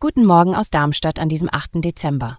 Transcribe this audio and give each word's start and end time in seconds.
Guten 0.00 0.24
Morgen 0.24 0.54
aus 0.54 0.70
Darmstadt 0.70 1.18
an 1.18 1.28
diesem 1.28 1.50
8. 1.52 1.84
Dezember. 1.84 2.38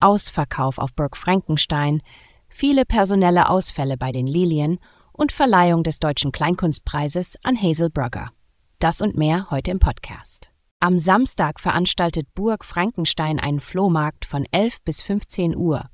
Ausverkauf 0.00 0.78
auf 0.78 0.94
Burg 0.94 1.18
Frankenstein, 1.18 2.00
viele 2.48 2.86
personelle 2.86 3.50
Ausfälle 3.50 3.98
bei 3.98 4.10
den 4.10 4.26
Lilien 4.26 4.78
und 5.12 5.32
Verleihung 5.32 5.82
des 5.82 5.98
Deutschen 5.98 6.32
Kleinkunstpreises 6.32 7.36
an 7.42 7.60
Hazel 7.60 7.90
Brugger. 7.90 8.30
Das 8.78 9.02
und 9.02 9.18
mehr 9.18 9.50
heute 9.50 9.70
im 9.70 9.80
Podcast. 9.80 10.50
Am 10.78 10.96
Samstag 10.96 11.60
veranstaltet 11.60 12.26
Burg 12.34 12.64
Frankenstein 12.64 13.38
einen 13.38 13.60
Flohmarkt 13.60 14.24
von 14.24 14.46
11 14.52 14.82
bis 14.82 15.02
15 15.02 15.54
Uhr, 15.54 15.90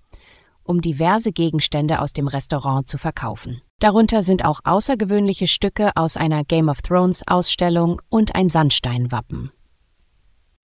um 0.62 0.80
diverse 0.80 1.33
Gegenstände 1.33 2.01
aus 2.01 2.12
dem 2.12 2.29
Restaurant 2.29 2.87
zu 2.87 2.98
verkaufen. 2.98 3.62
Darunter 3.80 4.23
sind 4.23 4.45
auch 4.45 4.60
außergewöhnliche 4.62 5.48
Stücke 5.48 5.91
aus 5.96 6.16
einer 6.16 6.45
Game 6.45 6.69
of 6.69 6.83
Thrones 6.83 7.27
Ausstellung 7.27 8.01
und 8.09 8.37
ein 8.37 8.48
Sandsteinwappen. 8.48 9.51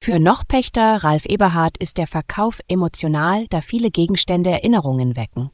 Für 0.04 0.18
Nochpächter 0.18 1.04
Ralf 1.04 1.26
Eberhard 1.26 1.76
ist 1.78 1.96
der 1.96 2.08
Verkauf 2.08 2.58
emotional, 2.66 3.46
da 3.50 3.60
viele 3.60 3.92
Gegenstände 3.92 4.50
Erinnerungen 4.50 5.14
wecken. 5.14 5.52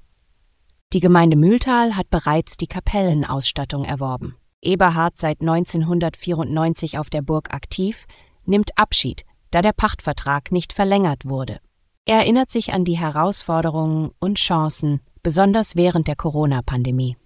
Die 0.95 1.01
Gemeinde 1.01 1.37
Mühltal 1.37 1.97
hat 1.97 2.09
bereits 2.09 2.57
die 2.57 2.67
Kapellenausstattung 2.67 3.85
erworben. 3.85 4.37
Eberhard 4.63 5.19
seit 5.19 5.43
1994 5.43 6.99
auf 6.99 7.11
der 7.11 7.21
Burg 7.21 7.53
aktiv, 7.53 8.07
nimmt 8.47 8.71
Abschied, 8.79 9.27
da 9.51 9.61
der 9.61 9.75
Pachtvertrag 9.75 10.51
nicht 10.51 10.73
verlängert 10.73 11.27
wurde. 11.27 11.61
Er 12.07 12.17
erinnert 12.17 12.49
sich 12.49 12.73
an 12.73 12.87
die 12.87 12.97
Herausforderungen 12.97 14.13
und 14.19 14.39
Chancen, 14.39 15.03
besonders 15.23 15.77
während 15.77 16.09
der 16.09 16.17
Corona-Pandemie. 16.17 17.19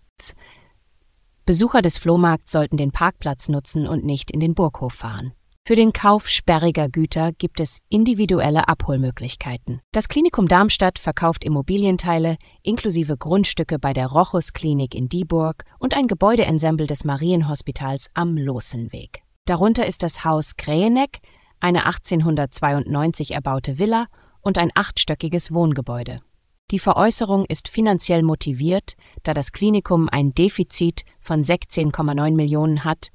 Besucher 1.46 1.82
des 1.82 1.98
Flohmarkts 1.98 2.50
sollten 2.50 2.78
den 2.78 2.90
Parkplatz 2.90 3.48
nutzen 3.48 3.86
und 3.86 4.04
nicht 4.04 4.32
in 4.32 4.40
den 4.40 4.56
Burghof 4.56 4.94
fahren. 4.94 5.34
Für 5.64 5.76
den 5.76 5.92
Kauf 5.92 6.28
sperriger 6.28 6.88
Güter 6.88 7.30
gibt 7.30 7.60
es 7.60 7.78
individuelle 7.88 8.66
Abholmöglichkeiten. 8.66 9.80
Das 9.92 10.08
Klinikum 10.08 10.48
Darmstadt 10.48 10.98
verkauft 10.98 11.44
Immobilienteile 11.44 12.36
inklusive 12.64 13.16
Grundstücke 13.16 13.78
bei 13.78 13.92
der 13.92 14.08
Rochus 14.08 14.54
Klinik 14.54 14.92
in 14.92 15.08
Dieburg 15.08 15.64
und 15.78 15.96
ein 15.96 16.08
Gebäudeensemble 16.08 16.88
des 16.88 17.04
Marienhospitals 17.04 18.10
am 18.12 18.36
Losenweg. 18.36 19.22
Darunter 19.44 19.86
ist 19.86 20.02
das 20.02 20.24
Haus 20.24 20.56
Kräheneck, 20.56 21.20
eine 21.60 21.86
1892 21.86 23.30
erbaute 23.30 23.78
Villa 23.78 24.06
und 24.40 24.58
ein 24.58 24.72
achtstöckiges 24.74 25.54
Wohngebäude. 25.54 26.18
Die 26.72 26.80
Veräußerung 26.80 27.44
ist 27.44 27.68
finanziell 27.68 28.24
motiviert, 28.24 28.94
da 29.22 29.32
das 29.32 29.52
Klinikum 29.52 30.08
ein 30.08 30.34
Defizit 30.34 31.04
von 31.20 31.40
16,9 31.40 32.34
Millionen 32.34 32.82
hat 32.82 33.12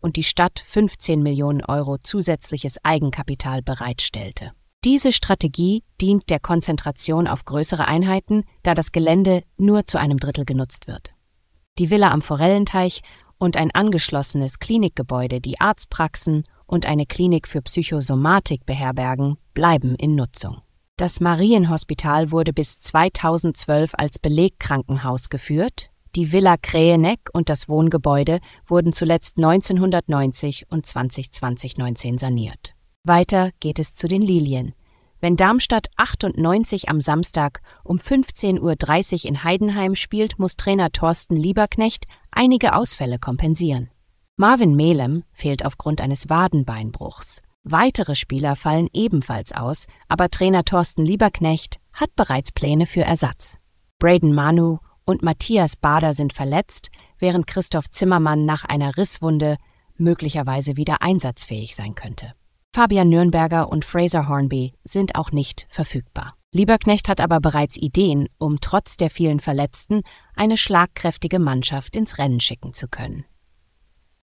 und 0.00 0.16
die 0.16 0.24
Stadt 0.24 0.62
15 0.64 1.22
Millionen 1.22 1.64
Euro 1.64 1.98
zusätzliches 1.98 2.76
Eigenkapital 2.82 3.62
bereitstellte. 3.62 4.52
Diese 4.84 5.12
Strategie 5.12 5.82
dient 6.00 6.30
der 6.30 6.38
Konzentration 6.38 7.26
auf 7.26 7.44
größere 7.44 7.86
Einheiten, 7.86 8.44
da 8.62 8.74
das 8.74 8.92
Gelände 8.92 9.42
nur 9.56 9.86
zu 9.86 9.98
einem 9.98 10.18
Drittel 10.18 10.44
genutzt 10.44 10.86
wird. 10.86 11.14
Die 11.78 11.90
Villa 11.90 12.10
am 12.10 12.22
Forellenteich 12.22 13.02
und 13.38 13.56
ein 13.56 13.70
angeschlossenes 13.72 14.58
Klinikgebäude, 14.58 15.40
die 15.40 15.60
Arztpraxen 15.60 16.44
und 16.66 16.86
eine 16.86 17.06
Klinik 17.06 17.48
für 17.48 17.62
Psychosomatik 17.62 18.66
beherbergen, 18.66 19.36
bleiben 19.54 19.94
in 19.96 20.14
Nutzung. 20.14 20.62
Das 20.96 21.20
Marienhospital 21.20 22.32
wurde 22.32 22.52
bis 22.52 22.80
2012 22.80 23.92
als 23.94 24.18
Belegkrankenhaus 24.18 25.28
geführt, 25.28 25.90
die 26.16 26.32
Villa 26.32 26.56
Kräheneck 26.56 27.28
und 27.32 27.48
das 27.48 27.68
Wohngebäude 27.68 28.40
wurden 28.66 28.92
zuletzt 28.92 29.36
1990 29.38 30.66
und 30.70 30.86
2020-19 30.86 32.18
saniert. 32.18 32.74
Weiter 33.04 33.50
geht 33.60 33.78
es 33.78 33.94
zu 33.94 34.08
den 34.08 34.22
Lilien. 34.22 34.74
Wenn 35.20 35.36
Darmstadt 35.36 35.88
98 35.96 36.88
am 36.88 37.00
Samstag 37.00 37.60
um 37.82 37.98
15.30 37.98 38.60
Uhr 38.60 39.28
in 39.28 39.42
Heidenheim 39.42 39.96
spielt, 39.96 40.38
muss 40.38 40.56
Trainer 40.56 40.92
Thorsten 40.92 41.36
Lieberknecht 41.36 42.04
einige 42.30 42.74
Ausfälle 42.74 43.18
kompensieren. 43.18 43.90
Marvin 44.36 44.76
Melem 44.76 45.24
fehlt 45.32 45.64
aufgrund 45.64 46.00
eines 46.00 46.28
Wadenbeinbruchs. 46.28 47.42
Weitere 47.64 48.14
Spieler 48.14 48.54
fallen 48.54 48.88
ebenfalls 48.92 49.52
aus, 49.52 49.86
aber 50.06 50.30
Trainer 50.30 50.64
Thorsten 50.64 51.04
Lieberknecht 51.04 51.80
hat 51.92 52.14
bereits 52.14 52.52
Pläne 52.52 52.86
für 52.86 53.02
Ersatz. 53.02 53.58
Braden 53.98 54.32
Manu 54.32 54.78
und 55.08 55.22
Matthias 55.22 55.74
Bader 55.74 56.12
sind 56.12 56.34
verletzt, 56.34 56.90
während 57.18 57.46
Christoph 57.46 57.88
Zimmermann 57.88 58.44
nach 58.44 58.66
einer 58.66 58.98
Risswunde 58.98 59.56
möglicherweise 59.96 60.76
wieder 60.76 61.00
einsatzfähig 61.00 61.74
sein 61.74 61.94
könnte. 61.94 62.34
Fabian 62.74 63.08
Nürnberger 63.08 63.70
und 63.70 63.86
Fraser 63.86 64.28
Hornby 64.28 64.74
sind 64.84 65.16
auch 65.16 65.32
nicht 65.32 65.66
verfügbar. 65.70 66.34
Lieberknecht 66.52 67.08
hat 67.08 67.22
aber 67.22 67.40
bereits 67.40 67.78
Ideen, 67.78 68.28
um 68.36 68.60
trotz 68.60 68.98
der 68.98 69.08
vielen 69.08 69.40
Verletzten 69.40 70.02
eine 70.36 70.58
schlagkräftige 70.58 71.38
Mannschaft 71.38 71.96
ins 71.96 72.18
Rennen 72.18 72.40
schicken 72.40 72.74
zu 72.74 72.86
können. 72.86 73.24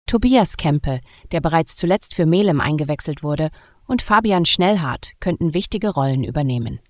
Tobias 0.06 0.58
Kempe, 0.58 1.00
der 1.32 1.40
bereits 1.40 1.76
zuletzt 1.76 2.14
für 2.14 2.26
Melem 2.26 2.60
eingewechselt 2.60 3.22
wurde, 3.22 3.48
und 3.86 4.02
Fabian 4.02 4.44
Schnellhardt 4.44 5.12
könnten 5.18 5.54
wichtige 5.54 5.88
Rollen 5.88 6.24
übernehmen. 6.24 6.80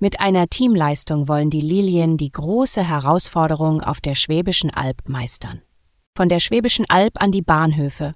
Mit 0.00 0.18
einer 0.18 0.48
Teamleistung 0.48 1.28
wollen 1.28 1.50
die 1.50 1.60
Lilien 1.60 2.16
die 2.16 2.30
große 2.30 2.82
Herausforderung 2.82 3.80
auf 3.80 4.00
der 4.00 4.16
Schwäbischen 4.16 4.70
Alb 4.70 5.08
meistern. 5.08 5.62
Von 6.16 6.28
der 6.28 6.40
Schwäbischen 6.40 6.84
Alb 6.88 7.22
an 7.22 7.30
die 7.30 7.42
Bahnhöfe. 7.42 8.14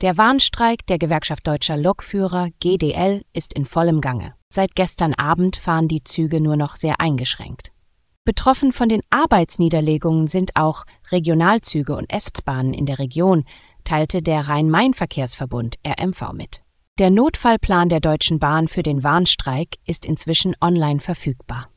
Der 0.00 0.16
Warnstreik 0.16 0.86
der 0.86 0.98
Gewerkschaft 0.98 1.46
Deutscher 1.48 1.76
Lokführer 1.76 2.50
GDL 2.60 3.24
ist 3.32 3.54
in 3.54 3.64
vollem 3.64 4.00
Gange. 4.00 4.34
Seit 4.48 4.76
gestern 4.76 5.14
Abend 5.14 5.56
fahren 5.56 5.88
die 5.88 6.04
Züge 6.04 6.40
nur 6.40 6.56
noch 6.56 6.76
sehr 6.76 7.00
eingeschränkt. 7.00 7.72
Betroffen 8.24 8.72
von 8.72 8.88
den 8.88 9.00
Arbeitsniederlegungen 9.10 10.28
sind 10.28 10.54
auch 10.54 10.84
Regionalzüge 11.10 11.96
und 11.96 12.12
S-Bahnen 12.12 12.72
in 12.72 12.86
der 12.86 13.00
Region, 13.00 13.44
teilte 13.82 14.22
der 14.22 14.48
Rhein-Main-Verkehrsverbund 14.48 15.76
RMV 15.84 16.32
mit. 16.34 16.62
Der 16.98 17.10
Notfallplan 17.10 17.88
der 17.88 18.00
Deutschen 18.00 18.40
Bahn 18.40 18.66
für 18.66 18.82
den 18.82 19.04
Warnstreik 19.04 19.76
ist 19.86 20.04
inzwischen 20.04 20.56
online 20.60 20.98
verfügbar. 20.98 21.68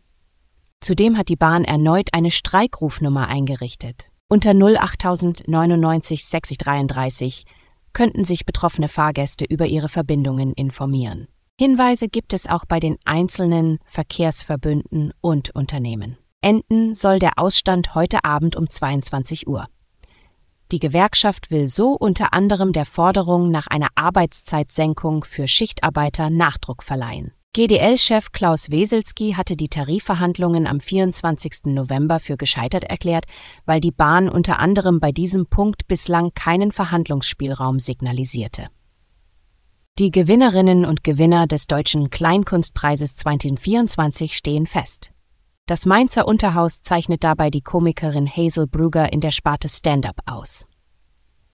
Zudem 0.79 1.15
hat 1.15 1.29
die 1.29 1.35
Bahn 1.35 1.63
erneut 1.63 2.09
eine 2.11 2.31
Streikrufnummer 2.31 3.27
eingerichtet. 3.27 4.09
Unter 4.29 4.55
08099 4.55 6.25
6033 6.25 7.45
könnten 7.93 8.23
sich 8.23 8.47
betroffene 8.47 8.87
Fahrgäste 8.87 9.45
über 9.45 9.67
ihre 9.67 9.89
Verbindungen 9.89 10.53
informieren. 10.53 11.27
Hinweise 11.59 12.07
gibt 12.07 12.33
es 12.33 12.47
auch 12.47 12.65
bei 12.65 12.79
den 12.79 12.97
einzelnen 13.05 13.77
Verkehrsverbünden 13.85 15.13
und 15.21 15.53
Unternehmen. 15.53 16.17
Enden 16.41 16.95
soll 16.95 17.19
der 17.19 17.37
Ausstand 17.37 17.93
heute 17.93 18.23
Abend 18.23 18.55
um 18.55 18.67
22 18.67 19.47
Uhr. 19.47 19.67
Die 20.71 20.79
Gewerkschaft 20.79 21.51
will 21.51 21.67
so 21.67 21.91
unter 21.91 22.33
anderem 22.33 22.71
der 22.71 22.85
Forderung 22.85 23.51
nach 23.51 23.67
einer 23.67 23.89
Arbeitszeitsenkung 23.95 25.25
für 25.25 25.49
Schichtarbeiter 25.49 26.29
Nachdruck 26.29 26.81
verleihen. 26.81 27.33
GDL-Chef 27.53 28.31
Klaus 28.31 28.71
Weselski 28.71 29.33
hatte 29.33 29.57
die 29.57 29.67
Tarifverhandlungen 29.67 30.67
am 30.67 30.79
24. 30.79 31.65
November 31.65 32.21
für 32.21 32.37
gescheitert 32.37 32.85
erklärt, 32.85 33.25
weil 33.65 33.81
die 33.81 33.91
Bahn 33.91 34.29
unter 34.29 34.59
anderem 34.59 35.01
bei 35.01 35.11
diesem 35.11 35.47
Punkt 35.47 35.87
bislang 35.87 36.33
keinen 36.33 36.71
Verhandlungsspielraum 36.71 37.81
signalisierte. 37.81 38.67
Die 39.99 40.11
Gewinnerinnen 40.11 40.85
und 40.85 41.03
Gewinner 41.03 41.47
des 41.47 41.67
Deutschen 41.67 42.09
Kleinkunstpreises 42.09 43.17
2024 43.17 44.37
stehen 44.37 44.65
fest. 44.65 45.11
Das 45.71 45.85
Mainzer 45.85 46.27
Unterhaus 46.27 46.81
zeichnet 46.81 47.23
dabei 47.23 47.49
die 47.49 47.61
Komikerin 47.61 48.27
Hazel 48.27 48.67
Brugger 48.67 49.13
in 49.13 49.21
der 49.21 49.31
Sparte 49.31 49.69
Stand-up 49.69 50.17
aus. 50.25 50.67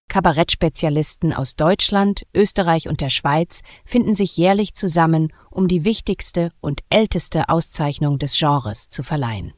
Kabarettspezialisten 0.10 1.34
aus 1.34 1.56
Deutschland, 1.56 2.24
Österreich 2.34 2.88
und 2.88 3.02
der 3.02 3.12
Schweiz 3.12 3.62
finden 3.86 4.16
sich 4.16 4.36
jährlich 4.36 4.74
zusammen, 4.74 5.32
um 5.52 5.68
die 5.68 5.86
wichtigste 5.86 6.50
und 6.62 6.82
älteste 6.90 7.48
Auszeichnung 7.48 8.18
des 8.18 8.36
Genres 8.40 8.88
zu 8.88 9.04
verleihen. 9.04 9.54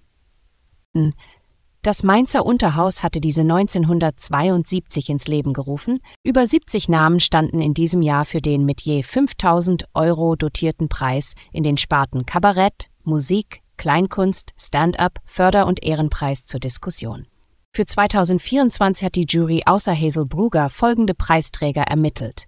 Das 1.82 2.04
Mainzer 2.04 2.46
Unterhaus 2.46 3.02
hatte 3.02 3.22
diese 3.22 3.44
1972 3.44 5.10
ins 5.10 5.30
Leben 5.30 5.54
gerufen. 5.54 6.00
Über 6.22 6.46
70 6.46 6.90
Namen 6.90 7.22
standen 7.22 7.62
in 7.62 7.74
diesem 7.74 8.02
Jahr 8.02 8.26
für 8.26 8.42
den 8.42 8.66
mit 8.66 8.82
je 8.82 9.04
5000 9.04 9.86
Euro 9.94 10.36
dotierten 10.36 10.90
Preis 10.90 11.36
in 11.54 11.64
den 11.64 11.78
Sparten 11.78 12.26
Kabarett, 12.26 12.90
Musik, 13.06 13.62
Kleinkunst, 13.80 14.52
Stand-up, 14.60 15.20
Förder- 15.26 15.66
und 15.66 15.82
Ehrenpreis 15.82 16.46
zur 16.46 16.60
Diskussion. 16.60 17.26
Für 17.72 17.86
2024 17.86 19.06
hat 19.06 19.16
die 19.16 19.26
Jury 19.28 19.64
außer 19.66 19.96
Hazel 19.96 20.26
Brugger 20.26 20.70
folgende 20.70 21.14
Preisträger 21.14 21.84
ermittelt. 21.84 22.46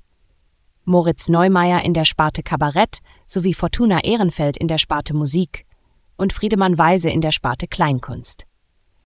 Moritz 0.84 1.30
Neumeier 1.30 1.86
in 1.86 1.94
der 1.94 2.06
Sparte 2.06 2.44
Kabarett 2.44 3.00
sowie 3.26 3.54
Fortuna 3.54 4.04
Ehrenfeld 4.04 4.58
in 4.58 4.68
der 4.68 4.78
Sparte 4.78 5.16
Musik 5.16 5.66
und 6.18 6.34
Friedemann 6.34 6.78
Weise 6.78 7.10
in 7.10 7.22
der 7.22 7.32
Sparte 7.32 7.68
Kleinkunst. 7.68 8.46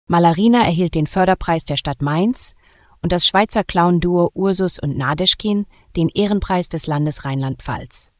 Malarina 0.07 0.63
erhielt 0.63 0.95
den 0.95 1.07
Förderpreis 1.07 1.63
der 1.63 1.77
Stadt 1.77 2.01
Mainz 2.01 2.55
und 3.03 3.11
das 3.11 3.27
Schweizer 3.27 3.63
Clown-Duo 3.63 4.31
Ursus 4.33 4.79
und 4.79 4.97
Nadeschkin 4.97 5.67
den 5.95 6.09
Ehrenpreis 6.09 6.69
des 6.69 6.87
Landes 6.87 7.23
Rheinland-Pfalz. 7.23 8.11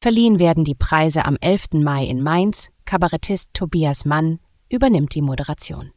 Verliehen 0.00 0.38
werden 0.38 0.64
die 0.64 0.74
Preise 0.74 1.24
am 1.24 1.36
11. 1.40 1.82
Mai 1.82 2.04
in 2.04 2.22
Mainz. 2.22 2.70
Kabarettist 2.84 3.50
Tobias 3.54 4.04
Mann 4.04 4.40
übernimmt 4.68 5.14
die 5.14 5.22
Moderation. 5.22 5.92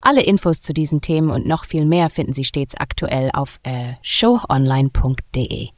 Alle 0.00 0.22
Infos 0.22 0.60
zu 0.60 0.72
diesen 0.72 1.00
Themen 1.00 1.30
und 1.30 1.46
noch 1.46 1.64
viel 1.64 1.84
mehr 1.84 2.08
finden 2.08 2.32
Sie 2.32 2.44
stets 2.44 2.74
aktuell 2.76 3.30
auf 3.32 3.60
äh, 3.62 3.94
showonline.de. 4.02 5.68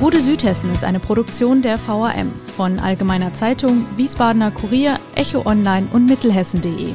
Gute 0.00 0.20
Südhessen 0.20 0.72
ist 0.72 0.84
eine 0.84 1.00
Produktion 1.00 1.62
der 1.62 1.78
VAM 1.78 2.30
von 2.54 2.78
Allgemeiner 2.78 3.32
Zeitung, 3.32 3.86
Wiesbadener 3.96 4.50
Kurier, 4.50 4.98
Echo 5.14 5.46
Online 5.46 5.88
und 5.92 6.06
Mittelhessen.de. 6.06 6.92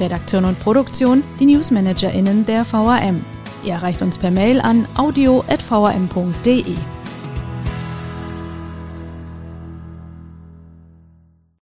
Redaktion 0.00 0.44
und 0.44 0.58
Produktion 0.60 1.22
die 1.40 1.46
NewsmanagerInnen 1.46 2.46
der 2.46 2.64
VAM. 2.70 3.24
Ihr 3.64 3.74
erreicht 3.74 4.02
uns 4.02 4.18
per 4.18 4.30
Mail 4.30 4.60
an 4.60 4.86
audio.vam.de. 4.96 6.64